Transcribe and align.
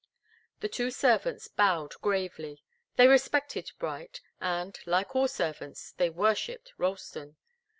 The 0.61 0.67
two 0.67 0.89
servants 0.89 1.47
bowed 1.47 1.93
gravely. 2.01 2.63
They 2.95 3.05
respected 3.07 3.71
Bright, 3.77 4.19
and, 4.39 4.75
like 4.87 5.15
all 5.15 5.27
servants, 5.27 5.91
they 5.91 6.09
worshiped 6.09 6.73
Ralston. 6.79 7.35